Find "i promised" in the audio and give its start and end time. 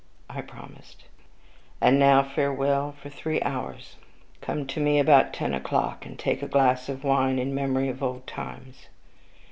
0.31-1.03